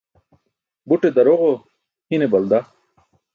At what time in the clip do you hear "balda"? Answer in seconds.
2.37-2.63